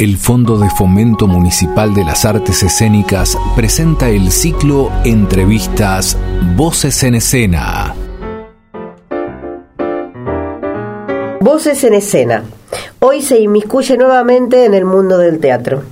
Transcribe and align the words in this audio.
El 0.00 0.16
Fondo 0.16 0.56
de 0.58 0.70
Fomento 0.70 1.26
Municipal 1.26 1.92
de 1.92 2.04
las 2.04 2.24
Artes 2.24 2.62
Escénicas 2.62 3.36
presenta 3.56 4.08
el 4.08 4.30
ciclo 4.30 4.92
Entrevistas 5.04 6.16
Voces 6.54 7.02
en 7.02 7.16
Escena. 7.16 7.96
Voces 11.40 11.82
en 11.82 11.94
Escena. 11.94 12.44
Hoy 13.00 13.22
se 13.22 13.40
inmiscuye 13.40 13.96
nuevamente 13.96 14.66
en 14.66 14.74
el 14.74 14.84
mundo 14.84 15.18
del 15.18 15.40
teatro. 15.40 15.82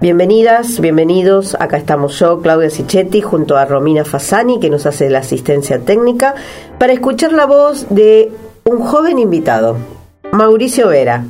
Bienvenidas, 0.00 0.80
bienvenidos. 0.80 1.56
Acá 1.60 1.76
estamos 1.76 2.18
yo, 2.18 2.42
Claudia 2.42 2.68
Sichetti, 2.68 3.20
junto 3.20 3.56
a 3.56 3.64
Romina 3.64 4.04
Fasani, 4.04 4.58
que 4.58 4.70
nos 4.70 4.86
hace 4.86 5.08
la 5.08 5.20
asistencia 5.20 5.78
técnica, 5.78 6.34
para 6.80 6.94
escuchar 6.94 7.32
la 7.32 7.46
voz 7.46 7.86
de 7.90 8.32
un 8.64 8.80
joven 8.80 9.20
invitado, 9.20 9.76
Mauricio 10.32 10.88
Vera, 10.88 11.26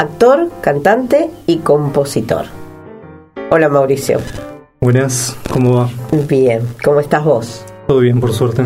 actor, 0.00 0.48
cantante 0.62 1.28
y 1.46 1.58
compositor. 1.58 2.46
Hola 3.50 3.68
Mauricio. 3.68 4.18
Buenas, 4.80 5.36
¿cómo 5.52 5.76
va? 5.76 5.90
Bien, 6.26 6.62
¿cómo 6.82 7.00
estás 7.00 7.22
vos? 7.22 7.66
Todo 7.86 7.98
bien, 7.98 8.18
por 8.18 8.32
suerte. 8.32 8.64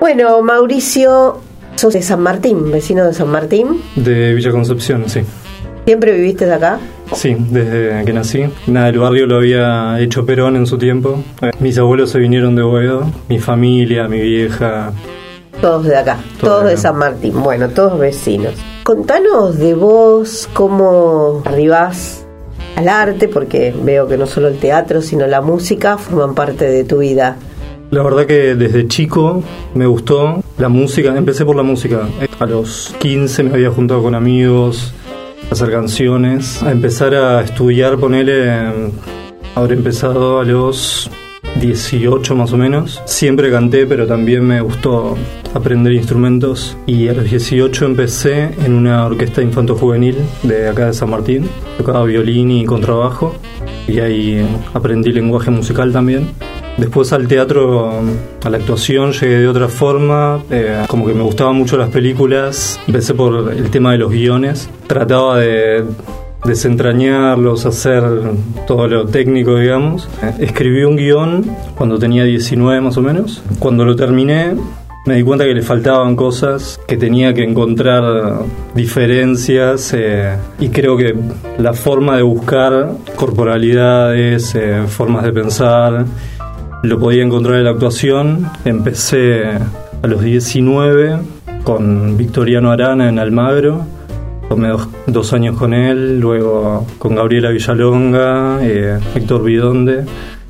Bueno, 0.00 0.42
Mauricio, 0.42 1.38
sos 1.76 1.94
de 1.94 2.02
San 2.02 2.20
Martín, 2.22 2.72
vecino 2.72 3.04
de 3.06 3.14
San 3.14 3.28
Martín. 3.28 3.80
De 3.94 4.34
Villa 4.34 4.50
Concepción, 4.50 5.08
sí. 5.08 5.20
¿Siempre 5.84 6.10
viviste 6.12 6.44
de 6.46 6.54
acá? 6.54 6.80
Sí, 7.12 7.36
desde 7.38 8.04
que 8.04 8.12
nací. 8.12 8.44
Nada, 8.66 8.88
el 8.88 8.98
barrio 8.98 9.26
lo 9.26 9.36
había 9.36 10.00
hecho 10.00 10.26
Perón 10.26 10.56
en 10.56 10.66
su 10.66 10.76
tiempo. 10.76 11.22
Eh, 11.40 11.52
Mis 11.60 11.78
abuelos 11.78 12.10
se 12.10 12.18
vinieron 12.18 12.56
de 12.56 12.62
Boedo, 12.62 13.06
mi 13.28 13.38
familia, 13.38 14.08
mi 14.08 14.20
vieja. 14.20 14.92
Todos 15.60 15.84
de 15.84 15.96
acá, 15.96 16.18
Todos 16.40 16.52
todos 16.52 16.64
de 16.64 16.72
acá. 16.72 16.80
San 16.80 16.96
Martín, 16.96 17.42
bueno, 17.42 17.68
todos 17.70 17.98
vecinos. 17.98 18.54
Contanos 18.84 19.58
de 19.58 19.74
vos, 19.74 20.48
cómo 20.52 21.42
arribás 21.44 22.24
al 22.76 22.88
arte, 22.88 23.26
porque 23.26 23.74
veo 23.82 24.06
que 24.06 24.16
no 24.16 24.26
solo 24.26 24.46
el 24.48 24.58
teatro, 24.58 25.02
sino 25.02 25.26
la 25.26 25.40
música 25.40 25.98
forman 25.98 26.34
parte 26.34 26.64
de 26.66 26.84
tu 26.84 26.98
vida. 26.98 27.36
La 27.90 28.02
verdad 28.02 28.26
que 28.26 28.54
desde 28.54 28.86
chico 28.86 29.42
me 29.74 29.86
gustó 29.86 30.42
la 30.58 30.68
música, 30.68 31.16
empecé 31.16 31.44
por 31.44 31.56
la 31.56 31.64
música. 31.64 32.08
A 32.38 32.46
los 32.46 32.94
15 33.00 33.42
me 33.42 33.54
había 33.54 33.70
juntado 33.70 34.02
con 34.02 34.14
amigos 34.14 34.92
a 35.50 35.54
hacer 35.54 35.70
canciones, 35.72 36.62
a 36.62 36.70
empezar 36.70 37.14
a 37.14 37.40
estudiar, 37.42 37.96
ponele, 37.96 38.92
habré 39.54 39.74
empezado 39.74 40.38
a 40.38 40.44
los 40.44 41.10
18 41.60 42.34
más 42.34 42.52
o 42.52 42.56
menos. 42.56 43.02
Siempre 43.04 43.50
canté, 43.50 43.86
pero 43.86 44.06
también 44.06 44.44
me 44.46 44.60
gustó 44.60 45.16
aprender 45.54 45.92
instrumentos 45.92 46.76
y 46.86 47.08
a 47.08 47.14
los 47.14 47.24
18 47.24 47.84
empecé 47.86 48.50
en 48.64 48.74
una 48.74 49.06
orquesta 49.06 49.42
infanto-juvenil 49.42 50.16
de 50.42 50.68
acá 50.68 50.86
de 50.86 50.94
San 50.94 51.10
Martín. 51.10 51.48
Tocaba 51.76 52.04
violín 52.04 52.50
y 52.50 52.64
contrabajo 52.64 53.34
y 53.86 54.00
ahí 54.00 54.46
aprendí 54.74 55.12
lenguaje 55.12 55.50
musical 55.50 55.92
también. 55.92 56.30
Después 56.76 57.12
al 57.12 57.26
teatro, 57.26 57.90
a 58.44 58.50
la 58.50 58.56
actuación, 58.56 59.10
llegué 59.12 59.40
de 59.40 59.48
otra 59.48 59.66
forma, 59.66 60.40
eh, 60.48 60.84
como 60.86 61.06
que 61.06 61.12
me 61.12 61.22
gustaban 61.22 61.56
mucho 61.56 61.76
las 61.76 61.88
películas, 61.88 62.78
empecé 62.86 63.14
por 63.14 63.52
el 63.52 63.68
tema 63.70 63.90
de 63.92 63.98
los 63.98 64.12
guiones, 64.12 64.70
trataba 64.86 65.38
de 65.38 65.84
desentrañarlos, 66.48 67.66
hacer 67.66 68.02
todo 68.66 68.88
lo 68.88 69.06
técnico, 69.06 69.56
digamos. 69.56 70.08
Eh, 70.22 70.46
Escribí 70.46 70.82
un 70.82 70.96
guion 70.96 71.44
cuando 71.76 71.98
tenía 71.98 72.24
19 72.24 72.80
más 72.80 72.96
o 72.96 73.02
menos. 73.02 73.42
Cuando 73.60 73.84
lo 73.84 73.94
terminé, 73.94 74.56
me 75.06 75.14
di 75.14 75.22
cuenta 75.22 75.44
que 75.44 75.54
le 75.54 75.62
faltaban 75.62 76.16
cosas, 76.16 76.80
que 76.86 76.96
tenía 76.96 77.32
que 77.32 77.44
encontrar 77.44 78.42
diferencias 78.74 79.94
eh, 79.94 80.36
y 80.58 80.68
creo 80.68 80.96
que 80.96 81.14
la 81.58 81.72
forma 81.72 82.16
de 82.16 82.22
buscar 82.22 82.92
corporalidades, 83.16 84.54
eh, 84.54 84.82
formas 84.88 85.24
de 85.24 85.32
pensar, 85.32 86.04
lo 86.82 86.98
podía 86.98 87.22
encontrar 87.22 87.56
en 87.56 87.64
la 87.64 87.70
actuación. 87.70 88.50
Empecé 88.64 89.44
a 90.02 90.06
los 90.06 90.22
19 90.22 91.18
con 91.64 92.16
Victoriano 92.16 92.70
Arana 92.70 93.08
en 93.08 93.18
Almagro. 93.18 93.97
Tomé 94.48 94.68
dos, 94.68 94.88
dos 95.06 95.32
años 95.32 95.56
con 95.56 95.74
él, 95.74 96.18
luego 96.20 96.86
con 96.98 97.14
Gabriela 97.14 97.50
Villalonga, 97.50 98.58
eh, 98.62 98.98
Héctor 99.14 99.44
Bidonde. 99.44 100.04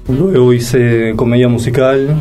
Luego 0.09 0.53
hice 0.53 1.13
comedia 1.17 1.49
musical. 1.49 2.17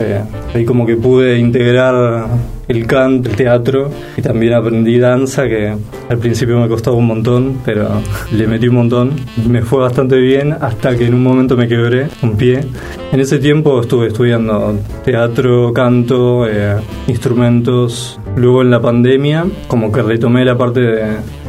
eh, 0.00 0.20
ahí 0.54 0.64
como 0.64 0.84
que 0.86 0.96
pude 0.96 1.38
integrar 1.38 2.26
el 2.68 2.86
canto, 2.86 3.28
el 3.28 3.36
teatro 3.36 3.90
y 4.16 4.22
también 4.22 4.54
aprendí 4.54 4.98
danza 4.98 5.46
que 5.48 5.74
al 6.08 6.18
principio 6.18 6.58
me 6.58 6.68
costaba 6.68 6.96
un 6.96 7.06
montón, 7.06 7.58
pero 7.64 7.88
le 8.32 8.46
metí 8.46 8.68
un 8.68 8.76
montón. 8.76 9.10
Me 9.48 9.62
fue 9.62 9.80
bastante 9.80 10.16
bien 10.16 10.54
hasta 10.60 10.96
que 10.96 11.06
en 11.06 11.14
un 11.14 11.22
momento 11.22 11.56
me 11.56 11.68
quebré 11.68 12.08
un 12.22 12.36
pie. 12.36 12.60
En 13.12 13.20
ese 13.20 13.38
tiempo 13.38 13.80
estuve 13.80 14.08
estudiando 14.08 14.78
teatro, 15.04 15.72
canto, 15.72 16.46
eh, 16.48 16.76
instrumentos. 17.08 18.18
Luego 18.36 18.62
en 18.62 18.70
la 18.70 18.80
pandemia 18.80 19.46
como 19.68 19.92
que 19.92 20.02
retomé 20.02 20.44
la 20.44 20.56
parte 20.56 20.80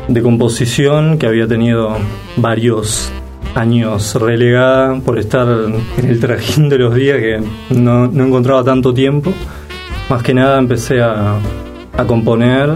de, 0.07 0.21
composición 0.21 1.17
que 1.17 1.27
había 1.27 1.47
tenido 1.47 1.95
varios 2.35 3.11
años 3.55 4.15
relegada 4.15 4.99
por 4.99 5.17
estar 5.17 5.47
en 5.47 6.09
el 6.09 6.19
trajín 6.19 6.69
de 6.69 6.77
los 6.77 6.95
días 6.95 7.19
que 7.19 7.41
no, 7.73 8.05
encontraba 8.05 8.63
tanto 8.63 8.93
tiempo. 8.93 9.31
Más 10.09 10.21
que 10.23 10.33
nada 10.33 10.59
empecé 10.59 11.01
a, 11.01 11.37
a 11.97 12.03
componer, 12.05 12.69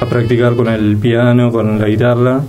a 0.00 0.06
practicar 0.06 0.56
con 0.56 0.68
el 0.68 0.96
piano, 0.96 1.52
con 1.52 1.78
la 1.78 1.86
guitarra. 1.86 2.40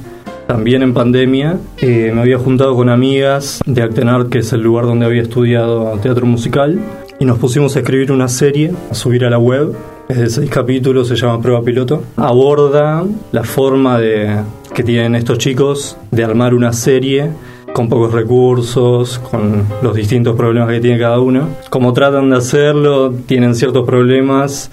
También 0.48 0.84
en 0.84 0.94
pandemia 0.94 1.58
eh, 1.80 2.12
me 2.14 2.22
había 2.22 2.38
juntado 2.38 2.76
con 2.76 2.90
amigas 2.90 3.62
de 3.66 3.82
Actenart, 3.82 4.30
que 4.30 4.40
es 4.40 4.52
el 4.54 4.62
lugar 4.62 4.86
donde 4.86 5.06
había 5.06 5.22
estudiado 5.22 5.98
teatro 6.00 6.26
musical, 6.26 6.80
y 7.20 7.26
nos 7.26 7.40
pusimos 7.40 7.76
a 7.76 7.80
escribir 7.80 8.12
una 8.12 8.28
serie, 8.28 8.74
a 8.92 8.94
subir 8.94 9.24
a 9.26 9.30
la 9.30 9.38
web. 9.38 9.74
Es 10.14 10.20
de 10.20 10.30
seis 10.30 10.50
capítulos, 10.52 11.08
se 11.08 11.16
llama 11.16 11.42
Prueba 11.42 11.64
Piloto. 11.64 12.04
Aborda 12.18 13.04
la 13.32 13.44
forma 13.44 14.00
de, 14.00 14.30
que 14.76 14.84
tienen 14.84 15.16
estos 15.16 15.40
chicos 15.40 15.98
de 16.12 16.24
armar 16.24 16.54
una 16.54 16.72
serie 16.72 17.30
con 17.74 17.90
pocos 17.90 18.14
recursos, 18.14 19.18
con 19.18 19.64
los 19.82 19.96
distintos 19.96 20.36
problemas 20.36 20.70
que 20.70 20.80
tiene 20.82 21.00
cada 21.00 21.20
uno. 21.20 21.48
Como 21.72 21.94
tratan 21.94 22.30
de 22.30 22.36
hacerlo, 22.38 23.12
tienen 23.26 23.56
ciertos 23.56 23.88
problemas, 23.88 24.70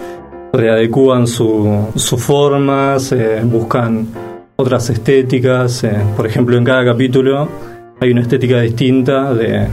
readecúan 0.53 1.25
su- 1.25 1.87
sus 1.95 2.21
formas, 2.21 3.11
eh, 3.11 3.41
buscan 3.43 4.05
otras 4.57 4.91
estéticas. 4.91 5.83
eh, 5.85 5.97
por 6.15 6.27
ejemplo, 6.27 6.55
en 6.55 6.63
cada 6.63 6.85
capítulo 6.85 7.47
hay 7.99 8.11
una 8.11 8.21
estética 8.21 8.61
distinta 8.61 9.33
de 9.33 9.65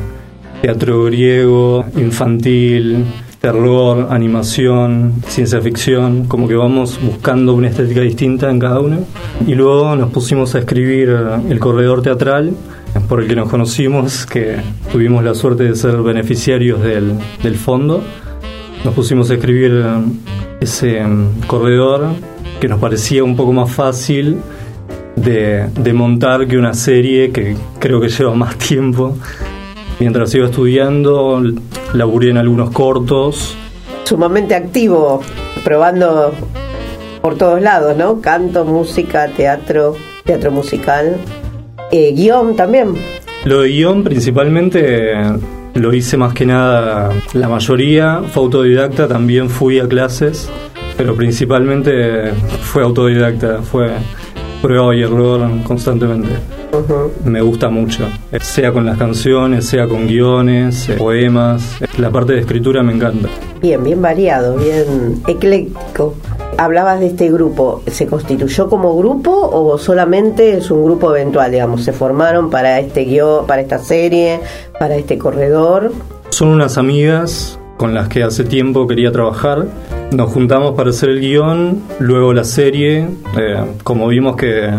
teatro 0.62 1.04
griego, 1.04 1.84
infantil, 1.98 3.04
terror, 3.40 4.08
animación, 4.10 5.14
ciencia 5.26 5.60
ficción, 5.60 6.24
como 6.24 6.48
que 6.48 6.54
vamos 6.54 6.98
buscando 7.00 7.54
una 7.54 7.68
estética 7.68 8.00
distinta 8.00 8.50
en 8.50 8.58
cada 8.58 8.80
uno. 8.80 8.98
Y 9.46 9.54
luego 9.54 9.94
nos 9.96 10.10
pusimos 10.10 10.54
a 10.54 10.60
escribir 10.60 11.16
el 11.48 11.58
corredor 11.58 12.02
teatral 12.02 12.54
por 13.08 13.22
el 13.22 13.28
que 13.28 13.36
nos 13.36 13.48
conocimos, 13.48 14.26
que 14.26 14.56
tuvimos 14.90 15.22
la 15.22 15.34
suerte 15.34 15.64
de 15.64 15.76
ser 15.76 15.96
beneficiarios 15.98 16.82
del, 16.82 17.14
del 17.42 17.56
fondo. 17.56 18.02
Nos 18.84 18.94
pusimos 18.94 19.30
a 19.30 19.34
escribir 19.34 19.82
eh, 19.84 20.02
ese 20.60 21.04
mm, 21.04 21.42
corredor 21.46 22.06
que 22.60 22.68
nos 22.68 22.80
parecía 22.80 23.22
un 23.24 23.36
poco 23.36 23.52
más 23.52 23.70
fácil 23.70 24.38
de, 25.16 25.68
de 25.68 25.92
montar 25.92 26.46
que 26.46 26.56
una 26.56 26.74
serie 26.74 27.30
que 27.30 27.56
creo 27.78 28.00
que 28.00 28.08
lleva 28.08 28.34
más 28.34 28.56
tiempo. 28.58 29.16
Mientras 30.00 30.34
iba 30.34 30.46
estudiando, 30.46 31.42
laburé 31.92 32.30
en 32.30 32.38
algunos 32.38 32.70
cortos. 32.70 33.56
Sumamente 34.04 34.54
activo, 34.54 35.20
probando 35.64 36.32
por 37.20 37.36
todos 37.36 37.60
lados, 37.60 37.96
¿no? 37.96 38.20
Canto, 38.20 38.64
música, 38.64 39.28
teatro, 39.28 39.96
teatro 40.24 40.50
musical, 40.50 41.16
eh, 41.90 42.12
guion 42.14 42.54
también. 42.54 42.94
Lo 43.44 43.60
de 43.60 43.68
guion 43.68 44.04
principalmente 44.04 45.14
lo 45.74 45.94
hice 45.94 46.16
más 46.16 46.32
que 46.34 46.46
nada, 46.46 47.12
la 47.34 47.48
mayoría 47.48 48.22
fue 48.32 48.44
autodidacta, 48.44 49.08
también 49.08 49.48
fui 49.48 49.78
a 49.78 49.88
clases, 49.88 50.50
pero 50.96 51.14
principalmente 51.14 52.32
fue 52.62 52.82
autodidacta, 52.82 53.62
fue 53.62 53.90
prueba 54.60 54.94
y 54.94 55.02
error 55.02 55.48
constantemente. 55.64 56.30
Me 57.24 57.40
gusta 57.40 57.68
mucho, 57.68 58.08
sea 58.40 58.72
con 58.72 58.86
las 58.86 58.98
canciones, 58.98 59.66
sea 59.66 59.86
con 59.86 60.06
guiones, 60.06 60.88
eh, 60.88 60.94
poemas, 60.94 61.80
eh, 61.80 61.86
la 61.98 62.10
parte 62.10 62.34
de 62.34 62.40
escritura 62.40 62.82
me 62.82 62.92
encanta. 62.92 63.28
Bien, 63.60 63.82
bien 63.82 64.00
variado, 64.00 64.56
bien 64.56 65.22
ecléctico. 65.26 66.14
Hablabas 66.56 67.00
de 67.00 67.06
este 67.06 67.30
grupo, 67.30 67.82
¿se 67.86 68.06
constituyó 68.06 68.68
como 68.68 68.96
grupo 68.96 69.30
o 69.30 69.78
solamente 69.78 70.56
es 70.56 70.70
un 70.70 70.84
grupo 70.84 71.14
eventual, 71.14 71.52
digamos? 71.52 71.84
¿Se 71.84 71.92
formaron 71.92 72.50
para 72.50 72.80
este 72.80 73.04
guion, 73.04 73.46
para 73.46 73.62
esta 73.62 73.78
serie, 73.78 74.40
para 74.78 74.96
este 74.96 75.18
corredor? 75.18 75.92
Son 76.30 76.48
unas 76.48 76.78
amigas 76.78 77.58
con 77.76 77.94
las 77.94 78.08
que 78.08 78.24
hace 78.24 78.44
tiempo 78.44 78.86
quería 78.86 79.12
trabajar. 79.12 79.66
Nos 80.10 80.32
juntamos 80.32 80.74
para 80.74 80.90
hacer 80.90 81.10
el 81.10 81.20
guion, 81.20 81.82
luego 82.00 82.32
la 82.32 82.44
serie, 82.44 83.06
eh, 83.38 83.64
como 83.84 84.08
vimos 84.08 84.36
que, 84.36 84.70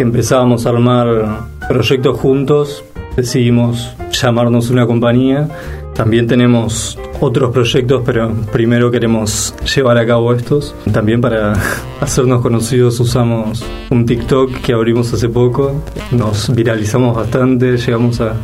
que 0.00 0.04
empezábamos 0.04 0.64
a 0.64 0.70
armar 0.70 1.40
proyectos 1.68 2.18
juntos, 2.18 2.82
decidimos 3.18 3.94
llamarnos 4.10 4.70
una 4.70 4.86
compañía. 4.86 5.46
También 5.94 6.26
tenemos 6.26 6.98
otros 7.20 7.50
proyectos, 7.50 8.00
pero 8.06 8.32
primero 8.50 8.90
queremos 8.90 9.54
llevar 9.76 9.98
a 9.98 10.06
cabo 10.06 10.32
estos. 10.32 10.74
También 10.90 11.20
para 11.20 11.52
hacernos 12.00 12.40
conocidos 12.40 12.98
usamos 12.98 13.62
un 13.90 14.06
TikTok 14.06 14.62
que 14.62 14.72
abrimos 14.72 15.12
hace 15.12 15.28
poco. 15.28 15.82
Nos 16.12 16.48
viralizamos 16.54 17.14
bastante, 17.14 17.76
llegamos 17.76 18.22
a 18.22 18.36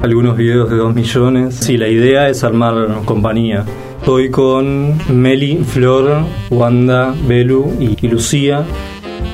algunos 0.00 0.38
videos 0.38 0.70
de 0.70 0.76
2 0.76 0.94
millones. 0.94 1.54
Sí, 1.56 1.76
la 1.76 1.88
idea 1.88 2.30
es 2.30 2.44
armar 2.44 3.02
compañía. 3.04 3.66
Estoy 4.04 4.30
con 4.30 4.98
Meli, 5.08 5.64
Flor, 5.64 6.24
Wanda, 6.50 7.14
Belu 7.26 7.72
y, 7.80 8.06
Lucía. 8.06 8.62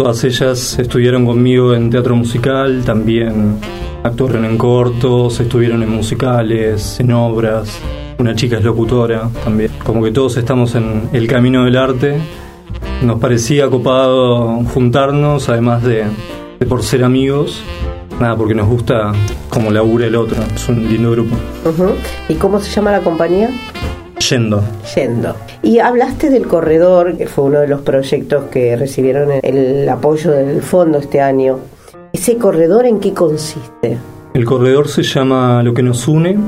Todas 0.01 0.25
ellas 0.25 0.79
estuvieron 0.79 1.27
conmigo 1.27 1.75
en 1.75 1.91
teatro 1.91 2.17
musical, 2.17 2.85
también 2.87 3.59
actuaron 4.03 4.47
en 4.47 4.57
cortos, 4.57 5.39
estuvieron 5.41 5.83
en 5.83 5.91
musicales, 5.91 6.99
en 7.01 7.13
obras. 7.13 7.79
Una 8.17 8.35
chica 8.35 8.57
es 8.57 8.65
locutora 8.65 9.29
también. 9.45 9.71
Como 9.85 10.03
que 10.03 10.11
todos 10.11 10.39
estamos 10.39 10.75
en 10.75 11.11
el 11.13 11.27
camino 11.27 11.67
del 11.67 11.77
arte. 11.77 12.19
Nos 13.03 13.21
parecía 13.21 13.69
copado 13.69 14.65
juntarnos, 14.73 15.51
además 15.51 15.83
de, 15.83 16.07
por 16.67 16.83
ser 16.83 17.05
amigos, 17.05 17.63
nada, 18.19 18.39
porque 18.39 18.55
nos 18.55 18.69
gusta 18.69 19.13
como 19.51 19.71
labura 19.71 20.07
el 20.07 20.17
otro. 20.17 20.43
Es 20.55 20.67
un 20.71 20.89
lindo 20.89 21.11
grupo. 21.11 21.37
¿Y 22.27 22.37
cómo 22.37 22.59
se 22.59 22.71
llama 22.71 22.91
la 22.93 23.01
compañía? 23.01 23.51
Yendo. 24.31 24.63
Yendo. 24.95 25.35
Y 25.63 25.79
hablaste 25.81 26.31
del 26.31 26.47
corredor, 26.47 27.17
que 27.17 27.27
fue 27.27 27.45
uno 27.45 27.61
de 27.61 27.69
los 27.69 27.81
proyectos 27.81 28.45
que 28.45 28.77
recibieron 28.77 29.31
el 29.43 29.89
apoyo 29.89 30.31
del 30.31 30.63
fondo 30.63 30.99
este 30.99 31.21
año. 31.21 31.59
¿Ese 32.13 32.37
corredor 32.37 32.87
en 32.87 33.01
qué 33.01 33.13
consiste? 33.13 33.99
El 34.33 34.45
corredor 34.45 34.89
se 34.89 35.03
llama 35.03 35.63
Lo 35.63 35.75
que 35.75 35.83
nos 35.83 36.07
une, 36.07 36.39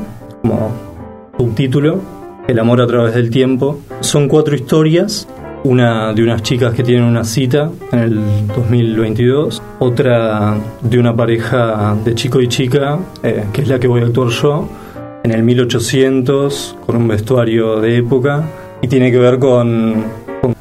como 0.42 0.70
subtítulo, 1.36 1.98
El 2.46 2.58
amor 2.58 2.80
a 2.80 2.86
través 2.86 3.14
del 3.14 3.30
tiempo. 3.30 3.78
Son 4.00 4.28
cuatro 4.28 4.54
historias 4.54 5.26
una 5.64 6.12
de 6.12 6.22
unas 6.22 6.42
chicas 6.42 6.74
que 6.74 6.82
tienen 6.82 7.04
una 7.04 7.24
cita 7.24 7.70
en 7.92 7.98
el 7.98 8.48
2022, 8.48 9.62
otra 9.78 10.56
de 10.80 10.98
una 10.98 11.14
pareja 11.14 11.96
de 12.04 12.14
chico 12.14 12.40
y 12.40 12.48
chica, 12.48 12.98
eh, 13.22 13.44
que 13.52 13.62
es 13.62 13.68
la 13.68 13.78
que 13.78 13.86
voy 13.86 14.02
a 14.02 14.06
actuar 14.06 14.28
yo, 14.28 14.68
en 15.22 15.30
el 15.30 15.42
1800, 15.42 16.76
con 16.84 16.96
un 16.96 17.08
vestuario 17.08 17.80
de 17.80 17.98
época, 17.98 18.44
y 18.80 18.88
tiene 18.88 19.10
que 19.10 19.18
ver 19.18 19.38
con, 19.38 20.04
con 20.40 20.54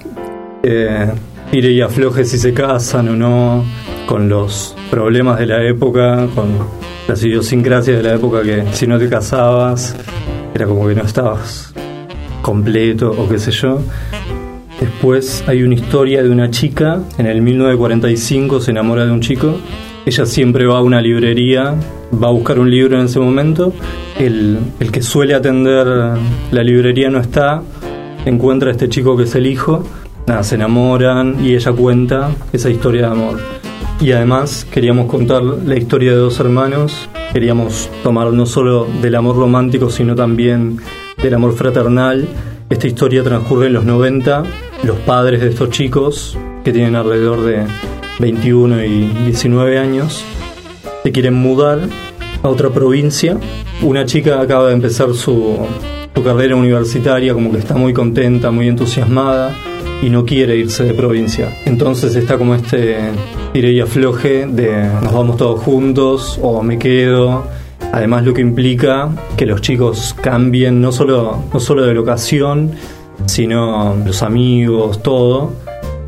eh, 0.64 1.12
y 1.52 1.82
afloje 1.82 2.24
si 2.24 2.38
se 2.38 2.54
casan 2.54 3.10
o 3.10 3.16
no, 3.16 3.64
con 4.06 4.30
los 4.30 4.76
problemas 4.90 5.40
de 5.40 5.48
la 5.48 5.64
época, 5.64 6.28
con 6.34 6.50
las 7.08 7.24
idiosincrasias 7.24 7.98
de 7.98 8.04
la 8.04 8.16
época 8.16 8.42
que 8.42 8.64
si 8.72 8.88
no 8.88 8.98
te 8.98 9.10
casabas 9.10 9.96
era 10.54 10.66
como 10.66 10.88
que 10.88 10.96
no 10.96 11.04
estabas 11.04 11.74
completo 12.42 13.12
o 13.12 13.28
qué 13.28 13.40
sé 13.40 13.52
yo. 13.52 13.82
Después 14.80 15.44
hay 15.48 15.64
una 15.64 15.76
historia 15.76 16.24
de 16.24 16.30
una 16.30 16.50
chica, 16.50 17.02
en 17.18 17.28
el 17.28 17.42
1945 17.42 18.62
se 18.62 18.72
enamora 18.72 19.06
de 19.06 19.12
un 19.12 19.22
chico, 19.22 19.58
ella 20.06 20.26
siempre 20.26 20.66
va 20.66 20.80
a 20.80 20.82
una 20.82 21.02
librería, 21.02 21.76
va 22.12 22.28
a 22.28 22.32
buscar 22.32 22.60
un 22.60 22.70
libro 22.70 22.98
en 22.98 23.06
ese 23.06 23.20
momento, 23.20 23.74
el, 24.18 24.60
que 24.92 25.02
suele 25.02 25.34
atender 25.34 25.88
la 26.52 26.64
librería 26.64 27.10
no 27.10 27.20
está, 27.20 27.62
encuentra 28.26 28.70
a 28.70 28.72
este 28.72 28.90
chico 28.90 29.16
que 29.18 29.24
es 29.24 29.36
el 29.36 29.48
hijo, 29.48 29.84
nada, 30.28 30.44
se 30.44 30.56
enamoran 30.56 31.44
y 31.44 31.56
ella 31.56 31.72
cuenta 31.72 32.32
esa 32.52 32.70
historia 32.70 33.08
de 33.08 33.08
amor. 33.08 33.40
Y 34.00 34.12
además 34.12 34.66
queríamos 34.72 35.08
contar 35.08 35.44
la 35.44 35.78
historia 35.78 36.12
de 36.12 36.18
dos 36.18 36.40
hermanos, 36.40 37.08
queríamos 37.34 37.90
tomar 38.04 38.34
no 38.34 38.46
solo 38.46 38.88
del 39.02 39.16
amor 39.16 39.38
romántico, 39.38 39.90
sino 39.90 40.16
también 40.16 40.78
del 41.22 41.34
amor 41.36 41.54
fraternal. 41.54 42.28
Esta 42.70 42.88
historia 42.88 43.24
transcurre 43.24 43.68
en 43.68 43.74
los 43.74 43.84
90 43.84 44.44
los 44.84 44.98
padres 45.00 45.42
de 45.42 45.50
estos 45.50 45.70
chicos, 45.70 46.38
que 46.64 46.74
tienen 46.74 46.96
alrededor 46.96 47.44
de 47.44 47.66
21 48.20 48.84
y 48.86 49.08
19 49.26 49.78
años, 49.78 50.24
se 51.04 51.12
quieren 51.12 51.34
mudar 51.34 51.80
a 52.44 52.50
otra 52.50 52.70
provincia. 52.70 53.38
Una 53.82 54.06
chica 54.06 54.42
acaba 54.42 54.68
de 54.68 54.74
empezar 54.74 55.14
su, 55.14 55.58
carrera 56.24 56.56
universitaria, 56.56 57.34
como 57.34 57.52
que 57.52 57.58
está 57.58 57.76
muy 57.76 57.94
contenta, 57.94 58.52
muy 58.52 58.68
entusiasmada 58.68 59.56
y 60.04 60.10
no 60.10 60.24
quiere 60.24 60.56
irse 60.56 60.84
de 60.84 60.94
provincia. 60.94 61.50
Entonces 61.66 62.16
está 62.16 62.38
como 62.38 62.54
este 62.54 62.98
tire 63.54 63.72
y 63.72 63.80
afloje 63.80 64.46
de 64.46 64.84
nos 65.02 65.12
vamos 65.12 65.38
todos 65.38 65.60
juntos 65.62 66.40
o 66.42 66.62
me 66.62 66.78
quedo. 66.78 67.46
Además 67.92 68.24
lo 68.24 68.36
que 68.36 68.42
implica 68.42 69.10
que 69.36 69.48
los 69.48 69.62
chicos 69.62 70.16
cambien 70.22 70.80
no 70.80 70.92
solo, 70.92 71.44
no 71.52 71.60
solo 71.60 71.84
de 71.84 71.94
locación, 71.96 72.72
sino 73.26 73.96
los 74.06 74.22
amigos, 74.22 75.02
todo. 75.02 75.54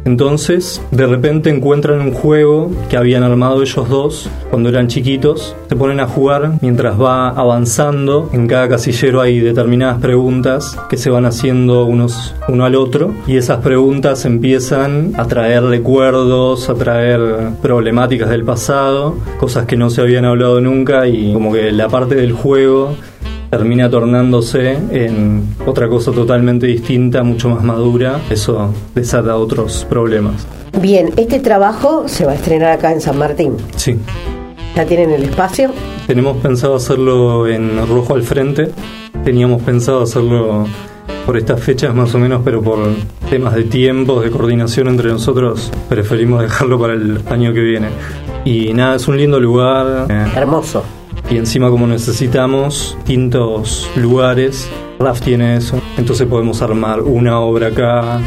Entonces, 0.06 0.82
de 0.92 1.08
repente 1.08 1.50
encuentran 1.50 2.02
un 2.02 2.14
juego 2.14 2.72
que 2.90 2.98
habían 2.98 3.24
armado 3.24 3.62
ellos 3.62 3.90
dos 3.90 4.30
cuando 4.50 4.70
eran 4.70 4.88
chiquitos. 4.88 5.56
Se 5.70 5.76
ponen 5.76 6.00
a 6.00 6.08
jugar 6.08 6.54
mientras 6.62 7.02
va 7.02 7.30
avanzando. 7.30 8.30
En 8.34 8.48
cada 8.48 8.68
casillero 8.68 9.22
hay 9.22 9.40
determinadas 9.40 10.02
preguntas 10.02 10.78
que 10.90 10.98
se 10.98 11.10
van 11.10 11.26
haciendo 11.26 11.86
unos 11.86 12.36
uno 12.48 12.66
al 12.66 12.76
otro 12.76 13.14
y 13.28 13.38
esas 13.38 13.60
preguntas 13.60 14.26
empiezan 14.26 15.14
a 15.18 15.26
traer 15.26 15.64
recuerdos, 15.64 16.70
a 16.70 16.76
traer 16.76 17.50
problemáticas 17.62 18.30
del 18.30 18.44
pasado, 18.44 19.16
cosas 19.40 19.66
que 19.66 19.78
no 19.78 19.90
se 19.90 20.02
habían 20.02 20.26
hablado 20.26 20.60
nunca 20.62 21.08
y 21.08 21.34
como 21.34 21.54
que 21.54 21.72
la 21.72 21.88
parte 21.88 22.16
del 22.16 22.34
juego 22.34 22.96
termina 23.58 23.88
tornándose 23.88 24.80
en 24.90 25.44
otra 25.68 25.88
cosa 25.88 26.12
totalmente 26.12 26.66
distinta, 26.66 27.22
mucho 27.22 27.50
más 27.50 27.64
madura, 27.64 28.20
eso 28.32 28.74
desata 28.96 29.36
otros 29.36 29.86
problemas. 29.88 30.48
Bien, 30.82 31.12
este 31.18 31.40
trabajo 31.40 32.08
se 32.08 32.26
va 32.26 32.32
a 32.32 32.36
estrenar 32.36 32.72
acá 32.72 32.92
en 32.92 33.00
San 33.00 33.16
Martín. 33.16 33.58
Sí. 33.76 33.96
¿Ya 34.76 34.88
tienen 34.88 35.12
el 35.12 35.26
espacio? 35.26 35.70
Tenemos 36.08 36.38
pensado 36.38 36.74
hacerlo 36.74 37.48
en 37.48 37.78
Rojo 37.88 38.16
al 38.16 38.24
Frente. 38.24 38.72
Teníamos 39.24 39.62
pensado 39.62 40.02
hacerlo 40.02 40.66
por 41.28 41.38
estas 41.38 41.62
fechas 41.62 41.94
más 41.94 42.16
o 42.16 42.18
menos, 42.18 42.42
pero 42.44 42.64
por 42.64 42.80
temas 43.30 43.54
de 43.54 43.66
tiempos, 43.66 44.24
de 44.24 44.32
coordinación 44.32 44.88
entre 44.88 45.10
nosotros, 45.10 45.72
preferimos 45.90 46.42
dejarlo 46.42 46.80
para 46.80 46.94
el 46.94 47.22
año 47.30 47.54
que 47.54 47.62
viene. 47.62 47.90
Y 48.46 48.74
nada, 48.74 48.96
es 48.96 49.08
un 49.08 49.16
lindo 49.16 49.40
lugar. 49.40 50.08
Hermoso 50.36 50.84
y 51.34 51.38
encima 51.38 51.72
como 51.72 51.88
necesitamos 51.88 52.96
distintos 53.00 53.90
lugares, 53.96 54.70
RAF 55.00 55.20
tiene 55.22 55.58
eso, 55.58 55.82
entonces 55.98 56.28
podemos 56.28 56.62
armar 56.62 57.02
una 57.02 57.40
obra 57.40 57.68
acá, 57.68 58.22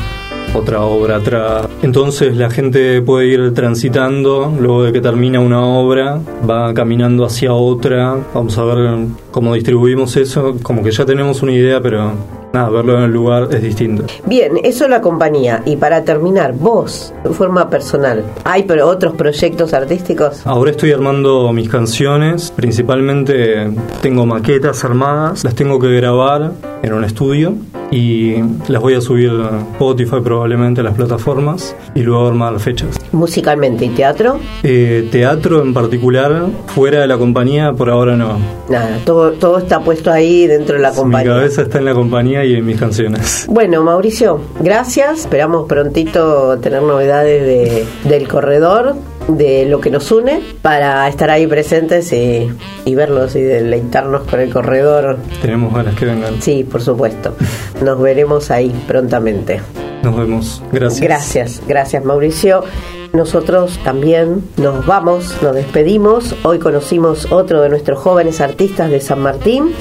otra 0.52 0.83
obra 0.83 1.16
atrás. 1.16 1.69
Entonces 1.83 2.37
la 2.37 2.50
gente 2.50 3.00
puede 3.02 3.28
ir 3.28 3.54
transitando, 3.54 4.52
luego 4.59 4.83
de 4.85 4.92
que 4.92 5.00
termina 5.00 5.38
una 5.38 5.64
obra, 5.64 6.21
va 6.49 6.75
caminando 6.75 7.25
hacia 7.25 7.52
otra, 7.52 8.16
vamos 8.35 8.59
a 8.59 8.64
ver 8.64 9.07
cómo 9.30 9.54
distribuimos 9.54 10.16
eso, 10.16 10.57
como 10.62 10.83
que 10.83 10.90
ya 10.90 11.04
tenemos 11.04 11.42
una 11.42 11.52
idea, 11.52 11.80
pero 11.80 12.12
nada, 12.53 12.69
verlo 12.71 12.99
en 12.99 13.05
el 13.05 13.12
lugar 13.12 13.49
es 13.50 13.62
distinto. 13.62 14.05
Bien, 14.26 14.53
eso 14.62 14.85
es 14.85 14.91
la 14.91 15.00
compañía. 15.00 15.62
Y 15.65 15.76
para 15.76 16.05
terminar, 16.05 16.55
vos, 16.55 17.12
de 17.25 17.31
forma 17.31 17.69
personal, 17.71 18.25
¿hay 18.45 18.65
pero 18.65 18.88
otros 18.88 19.15
proyectos 19.15 19.73
artísticos? 19.75 20.47
Ahora 20.47 20.71
estoy 20.71 20.93
armando 20.93 21.53
mis 21.53 21.69
canciones, 21.69 22.50
principalmente 22.50 23.71
tengo 24.00 24.26
maquetas 24.26 24.85
armadas, 24.85 25.45
las 25.45 25.55
tengo 25.55 25.79
que 25.79 25.88
grabar 25.97 26.53
en 26.83 26.93
un 26.93 27.05
estudio 27.05 27.55
y 27.90 28.37
las 28.69 28.83
voy 28.83 28.95
a 28.95 29.00
subir 29.00 29.31
a 29.31 29.61
Spotify 29.73 30.16
probablemente 30.23 30.81
a 30.81 30.85
las 30.85 30.95
plataformas 30.95 31.75
y 31.95 32.02
luego 32.02 32.26
armar 32.26 32.59
fechas. 32.61 32.97
¿Musicalmente 33.12 33.85
y 33.85 33.90
teatro? 33.90 34.38
Eh, 34.62 35.09
teatro 35.11 35.62
en 35.62 35.73
particular, 35.73 36.47
fuera 36.66 37.00
de 37.00 37.07
la 37.07 37.19
compañía, 37.19 37.73
por 37.73 37.90
ahora 37.90 38.16
no. 38.16 38.38
Nada, 38.69 38.99
todo, 39.05 39.33
todo 39.33 39.59
está 39.59 39.81
puesto 39.81 40.11
ahí 40.11 40.47
dentro 40.47 40.76
de 40.76 40.83
la 40.83 40.93
compañía. 40.93 41.33
Mi 41.33 41.38
cabeza 41.38 41.62
está 41.62 41.78
en 41.78 41.85
la 41.85 41.95
compañía 41.95 42.45
y 42.45 42.55
en 42.55 42.64
mis 42.64 42.78
canciones. 42.78 43.47
Bueno, 43.57 43.83
Mauricio, 43.83 44.40
gracias. 44.61 45.21
Esperamos 45.21 45.66
prontito 45.66 46.59
tener 46.59 46.83
novedades 46.83 47.43
de, 47.43 47.87
del 48.09 48.28
corredor 48.28 48.95
de 49.28 49.66
lo 49.66 49.81
que 49.81 49.90
nos 49.90 50.11
une 50.12 50.40
para 50.62 51.09
estar 51.09 51.31
ahí 51.31 51.47
presentes 51.47 52.12
y, 52.12 52.49
y, 52.85 52.95
verlos 52.95 53.35
y 53.35 53.40
deleitarnos 53.40 54.23
con 54.23 54.40
el 54.40 54.52
corredor. 54.52 55.19
Tenemos 55.40 55.75
ganas 55.75 55.95
que 55.97 56.05
vengan. 56.05 56.40
Sí, 56.40 56.64
por 56.64 56.83
supuesto. 56.83 57.35
Nos 57.83 58.00
veremos 58.00 58.50
ahí 58.50 58.71
prontamente. 58.87 59.61
Nos 60.02 60.16
vemos. 60.16 60.62
Gracias. 60.73 61.00
Gracias, 61.00 61.62
gracias 61.66 62.04
Mauricio. 62.04 62.64
Nosotros 63.12 63.78
también 63.83 64.42
nos 64.56 64.85
vamos, 64.85 65.37
nos 65.42 65.54
despedimos. 65.54 66.35
Hoy 66.42 66.59
conocimos 66.59 67.30
otro 67.33 67.62
de 67.62 67.68
nuestros 67.68 67.99
jóvenes 67.99 68.40
artistas 68.40 68.90
de 68.90 69.00
San 69.00 69.21
Martín 69.21 69.73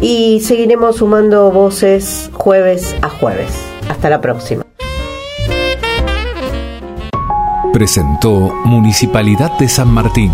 y 0.00 0.40
seguiremos 0.40 0.96
sumando 0.96 1.50
voces 1.50 2.30
jueves 2.32 2.94
a 3.02 3.08
jueves. 3.08 3.50
Hasta 3.88 4.10
la 4.10 4.20
próxima. 4.20 4.64
Presentó 7.72 8.30
Municipalidad 8.64 9.58
de 9.58 9.68
San 9.68 9.88
Martín. 9.88 10.32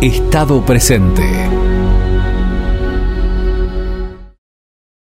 Estado 0.00 0.60
presente. 0.64 1.65